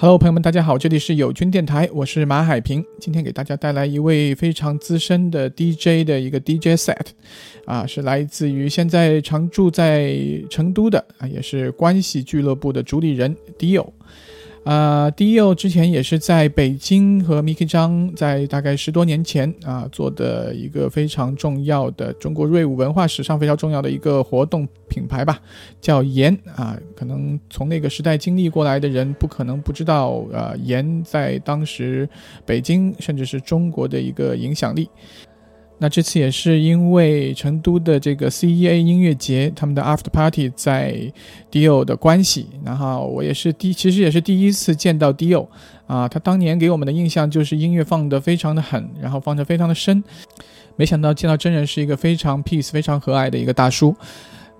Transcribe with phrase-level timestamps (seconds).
[0.00, 2.84] Hello，朋友们，大家好，这里是友军电台，我是马海平。
[3.00, 7.04] 今天给大家带来一位非常资深的 DJ 的一个 DJ set，
[7.64, 10.16] 啊，是来自于现在常住在
[10.48, 13.92] 成都的啊，也是关系俱乐部的主理人迪友。
[14.64, 25.40] 啊，Dio 之前也是在北京和 Miki 张在大概十多年前啊做的一个非常重要的中国瑞舞文化史上非常重要的一个活动品牌吧，
[25.80, 26.78] 叫盐啊。
[26.94, 32.08] 可能从那个时代经历过来的人不可能不知道，呃，盐在当时
[32.44, 34.88] 北京甚至是中国的一个影响力。
[35.80, 41.12] 那这次也是因为成都的这个 CEA 音乐节，他们的 After Party 在
[41.52, 45.46] Dio 的关系，然后我也是第，其实也是第一次见到 Dio
[45.86, 50.02] 啊，他当年给我们的印象就是音乐放得非常的狠，然后放得非常的深，
[50.74, 53.94] 没想到见到真人是一个非常 peace、非常和蔼的一个大叔。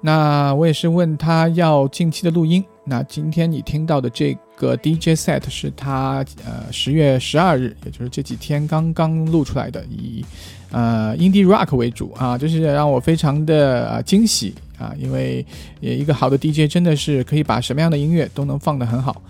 [0.01, 10.25] 那我也是问他要近期的录音，那今天你听到的这个 DJ set 是他呃十月十二日，也就是这几天刚刚录出来的，以。
[10.71, 15.45] 呃，indie rock 为主啊，就是让我非常的惊喜啊，因为
[15.81, 19.23] 也一个好的 DJ 真的是可以把什么样的音乐都能放得很好。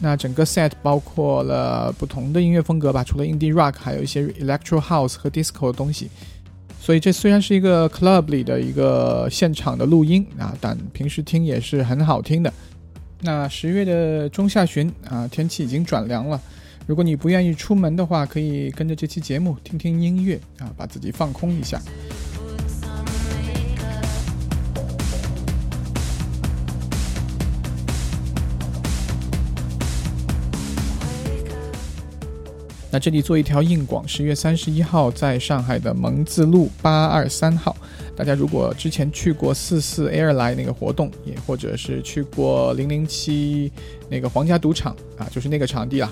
[0.00, 6.08] 那整个 set 包括了不同的音乐风格吧，除了 indie rock，还有一些 electro house 和 disco 的东西。
[6.80, 12.52] 所以这虽然是一个 club 里的一个现场的录音啊，但平时听也是很好听的。
[13.20, 16.40] 那十月的中下旬啊，天气已经转凉了。
[16.88, 21.78] 如果你不愿意出门的话，可以跟着这期节目听听音乐啊，把自己放空一下。
[32.90, 37.76] 那这里做一条硬广，十月三十一号在上海的蒙自路八二三号，
[38.16, 43.70] 大家如果之前去过四四 Air 来那个活动，也或者是去过零零七
[44.08, 46.10] 那个皇家赌场啊，就是那个场地啊。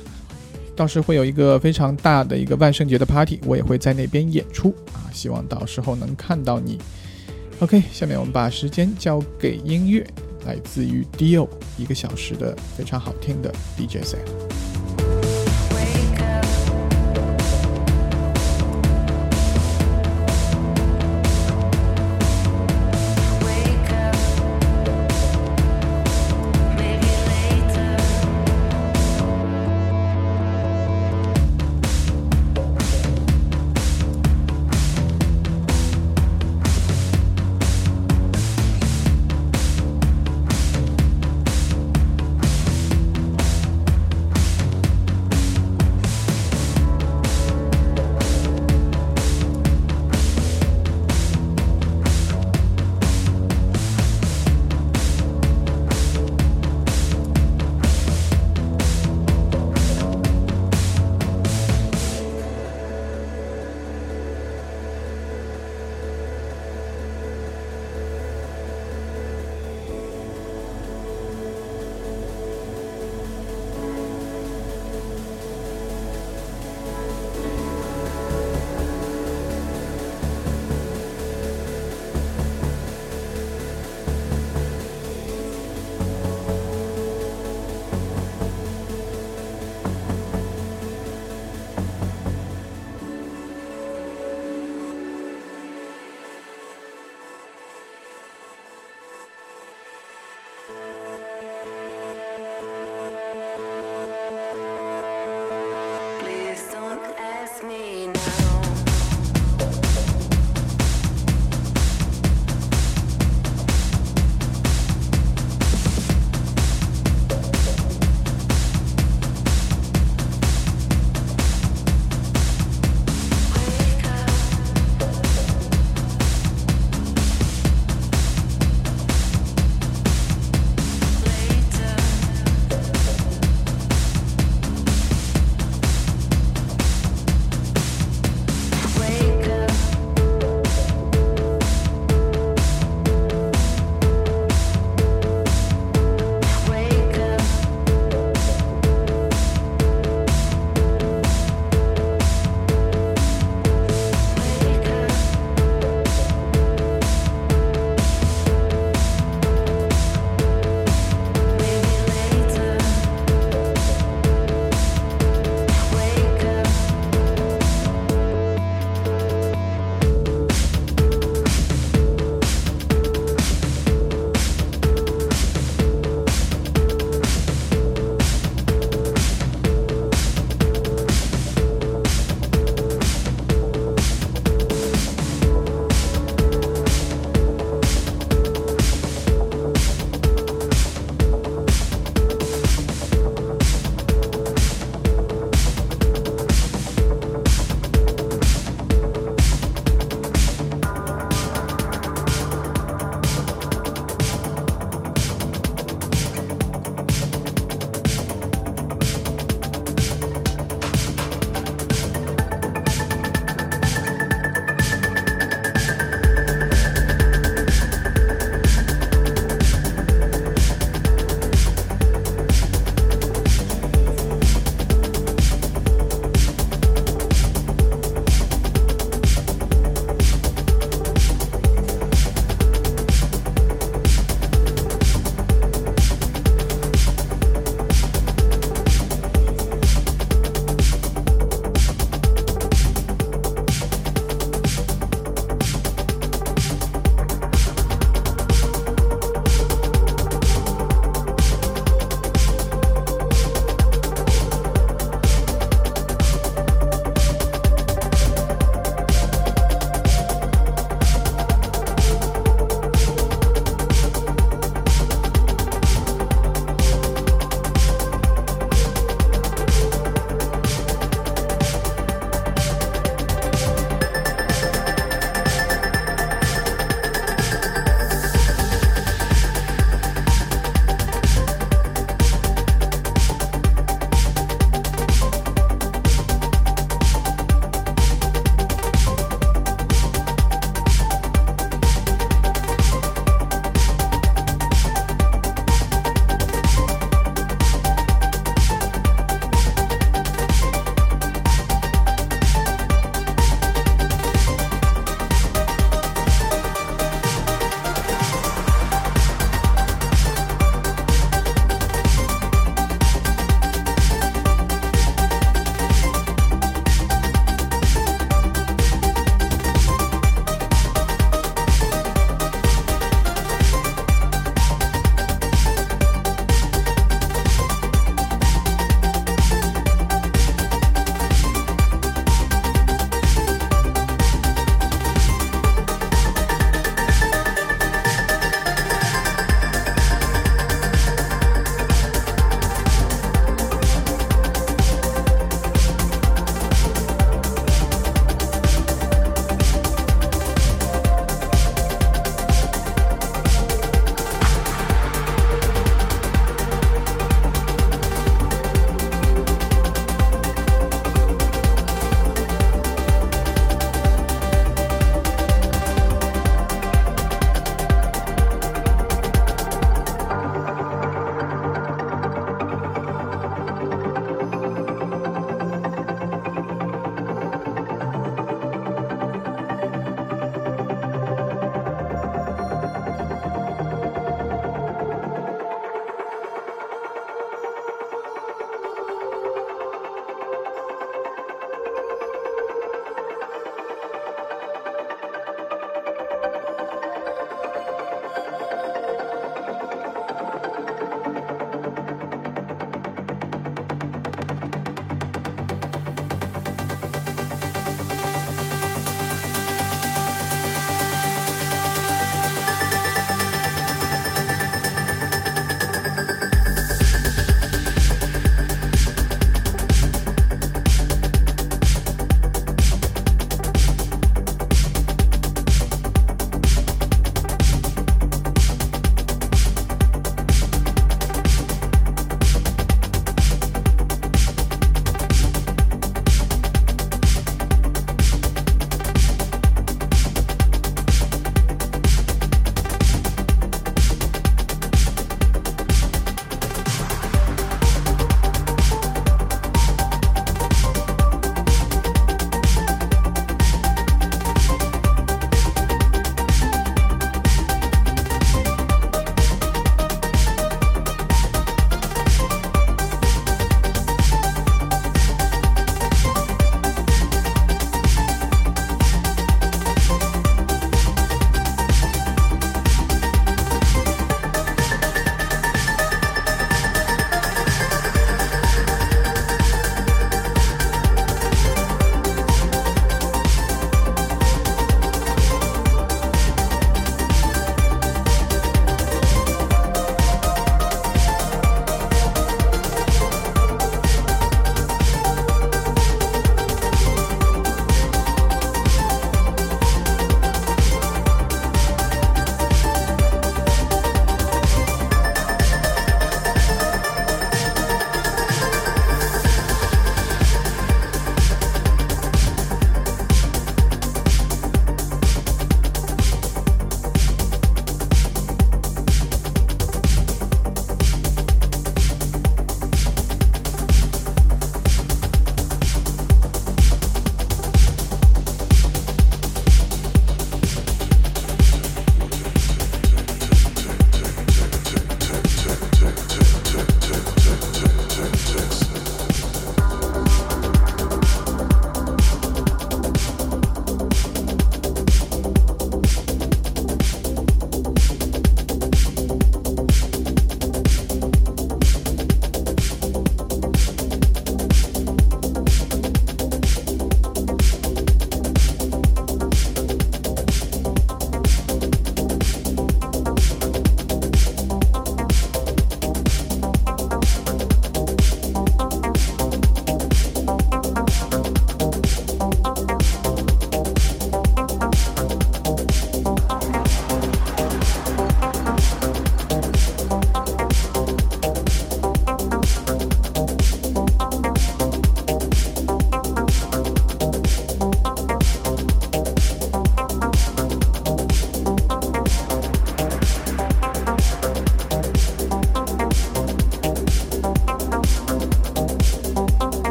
[0.77, 6.78] 到时会有一个非常大的一个万圣节的 party，我也会在那边演出啊，希望到时候能看到你。
[7.61, 10.06] OK，下面我们把时间交给音乐，
[10.45, 14.66] 来自于 Dio 一个小时的非常好听的 DJ set。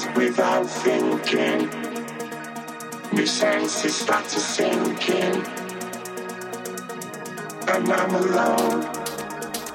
[0.00, 1.68] I made without thinking.
[3.12, 5.44] New senses start to sink in.
[7.68, 8.84] And I'm alone,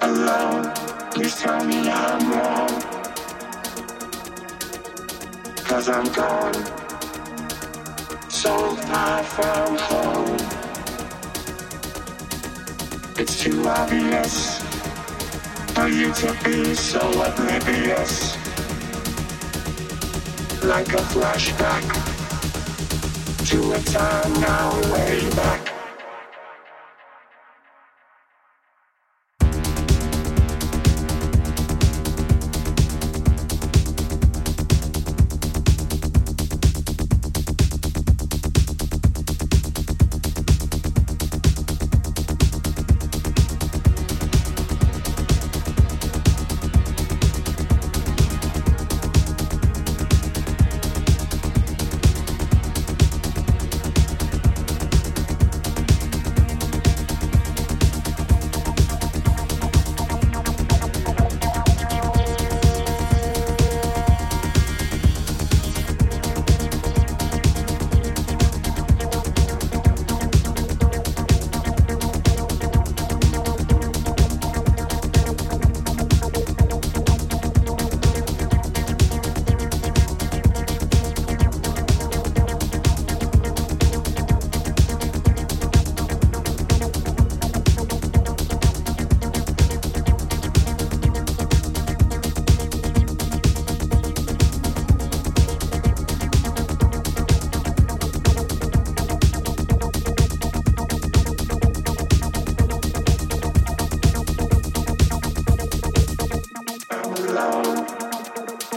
[0.01, 0.73] alone.
[1.11, 2.81] Please tell me I'm wrong.
[5.65, 6.53] Cause I'm gone,
[8.29, 10.37] so far from home.
[13.17, 14.61] It's too obvious
[15.73, 18.44] for you to be so oblivious.
[20.65, 21.85] Like a flashback
[23.49, 25.64] to a time now way back.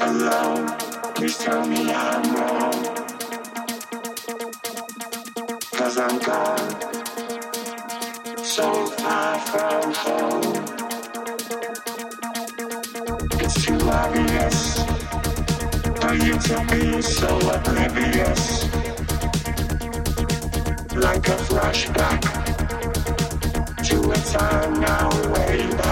[0.09, 0.66] Alone.
[1.14, 2.72] Please tell me I'm wrong.
[5.78, 6.70] Cause I'm gone,
[8.42, 10.54] so far from home.
[13.42, 14.59] It's too obvious
[16.00, 18.42] for you to be so oblivious.
[21.06, 22.22] Like a flashback
[23.88, 25.88] to a time now way.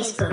[0.00, 0.29] Facebook.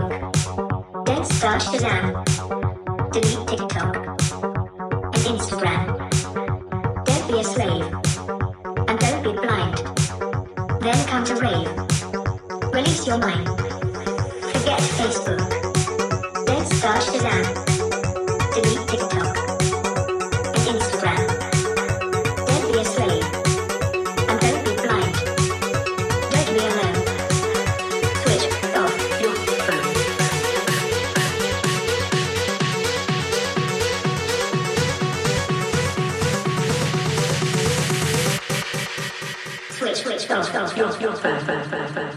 [40.04, 40.30] That's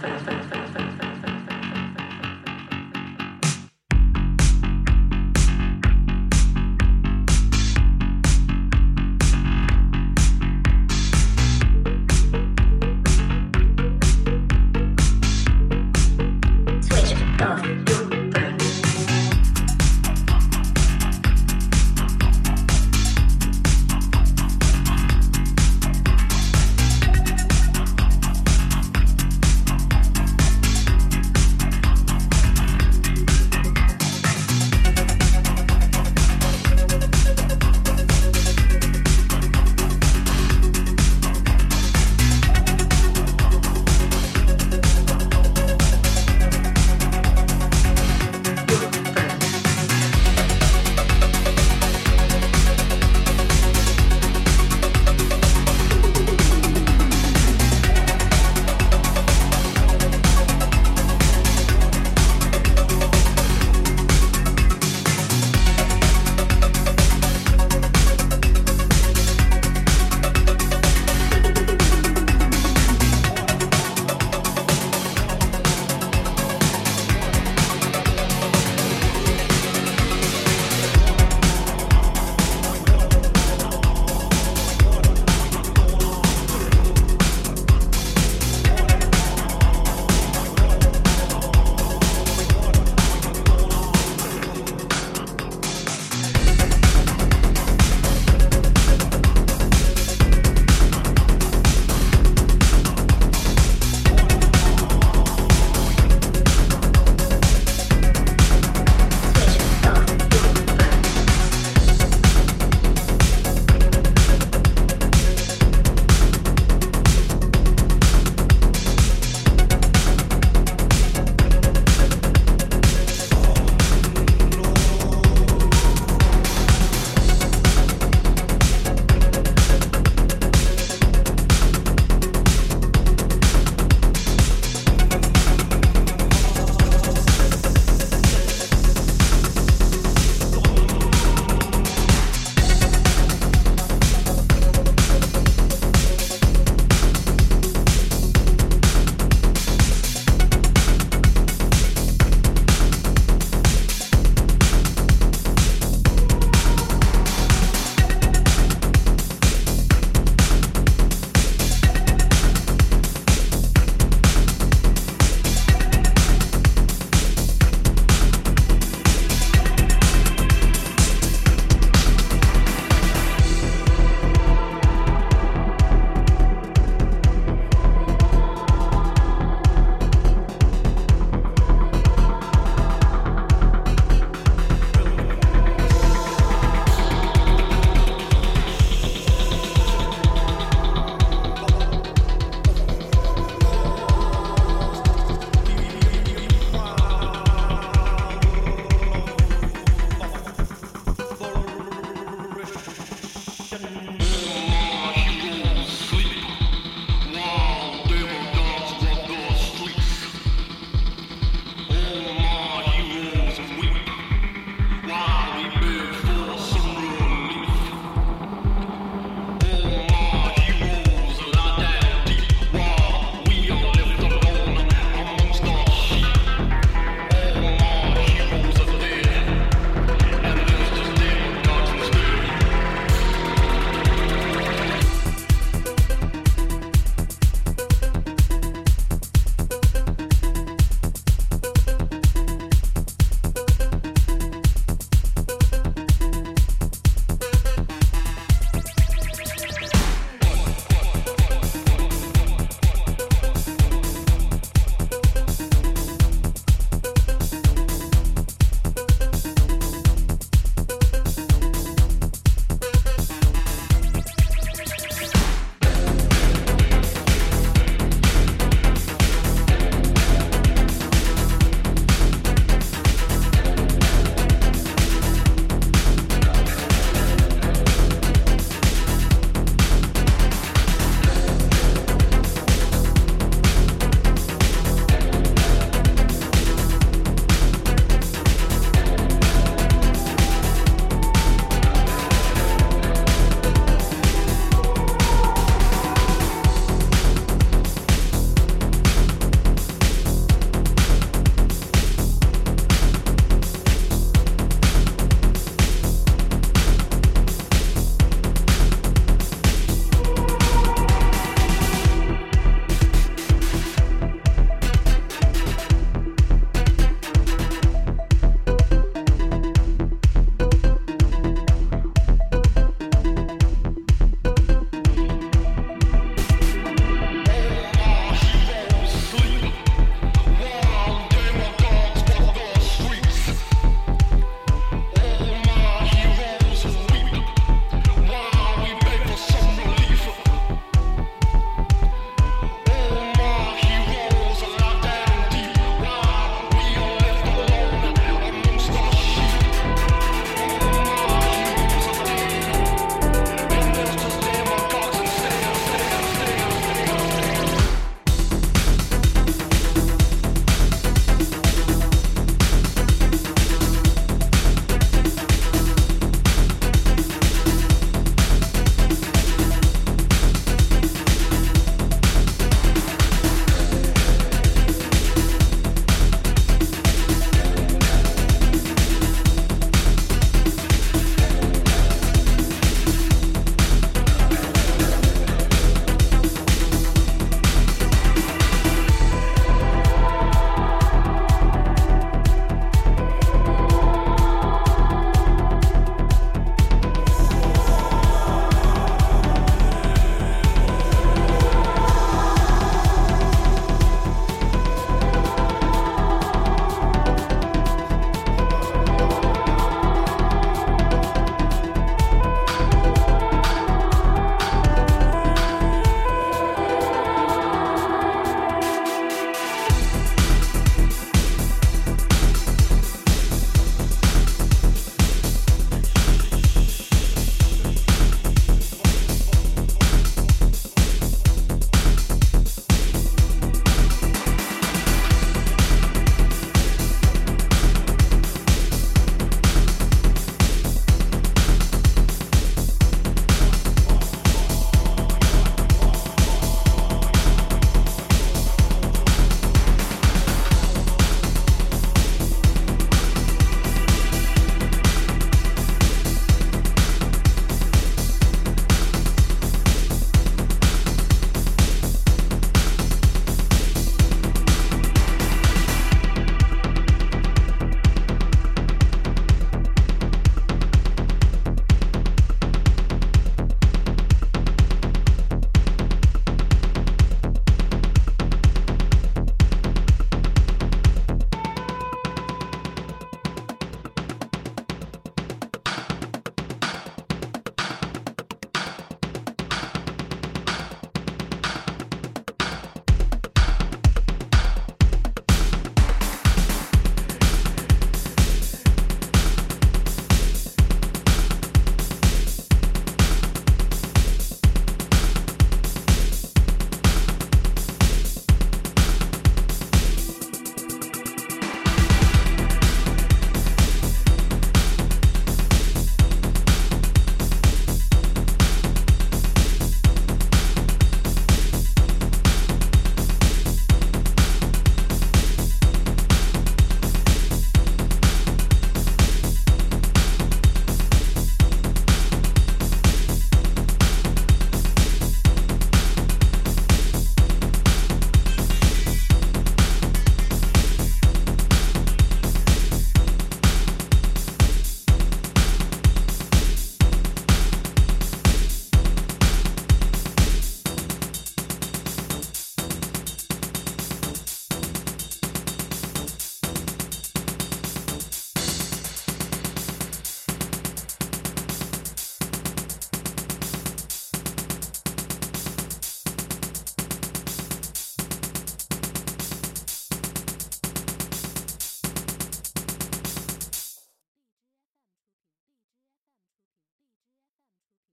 [0.03, 0.20] right.